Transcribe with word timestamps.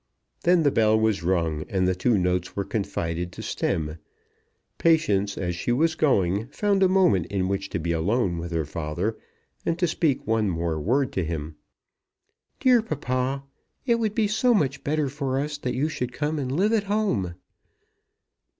Then 0.45 0.63
the 0.63 0.71
bell 0.71 0.99
was 0.99 1.21
rung, 1.21 1.63
and 1.69 1.87
the 1.87 1.93
two 1.93 2.17
notes 2.17 2.55
were 2.55 2.65
confided 2.65 3.31
to 3.33 3.43
Stemm. 3.43 3.99
Patience, 4.79 5.37
as 5.37 5.55
she 5.55 5.71
was 5.71 5.93
going, 5.93 6.47
found 6.47 6.81
a 6.81 6.89
moment 6.89 7.27
in 7.27 7.47
which 7.47 7.69
to 7.69 7.77
be 7.79 7.91
alone 7.91 8.39
with 8.39 8.51
her 8.51 8.65
father, 8.65 9.15
and 9.63 9.77
to 9.77 9.85
speak 9.85 10.25
one 10.25 10.49
more 10.49 10.79
word 10.79 11.11
to 11.13 11.23
him. 11.23 11.53
"Dear 12.59 12.81
papa, 12.81 13.43
it 13.85 13.99
would 13.99 14.15
be 14.15 14.27
so 14.27 14.55
much 14.55 14.83
better 14.83 15.07
for 15.07 15.39
us 15.39 15.59
that 15.59 15.75
you 15.75 15.87
should 15.87 16.13
come 16.13 16.39
and 16.39 16.51
live 16.51 16.73
at 16.73 16.85
home. 16.85 17.35